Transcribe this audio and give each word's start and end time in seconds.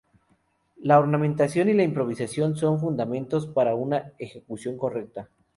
La 0.77 0.97
ornamentación 0.97 1.69
y 1.69 1.73
la 1.73 1.83
improvisación 1.83 2.55
son 2.57 2.79
fundamentales 2.79 3.45
para 3.45 3.75
una 3.75 4.13
ejecución 4.17 4.75
correcta. 4.75 5.29